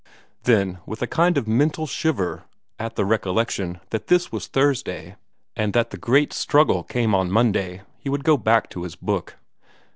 [0.45, 2.45] Then, with a kind of mental shiver
[2.79, 5.15] at the recollection that this was Thursday,
[5.55, 9.37] and that the great struggle came on Monday, he would go back to his book.